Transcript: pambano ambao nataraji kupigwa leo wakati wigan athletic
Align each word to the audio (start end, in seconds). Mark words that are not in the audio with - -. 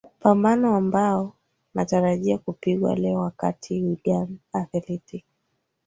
pambano 0.19 0.75
ambao 0.75 1.33
nataraji 1.75 2.37
kupigwa 2.37 2.95
leo 2.95 3.19
wakati 3.19 3.81
wigan 3.83 4.37
athletic 4.53 5.23